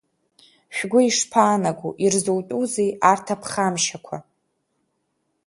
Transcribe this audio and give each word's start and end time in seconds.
Шәгәы 0.75 0.99
ишԥаанаго, 1.03 1.89
ирзутәузеи 2.03 2.89
арҭ 3.11 3.27
аԥхамшьақәа? 3.33 4.17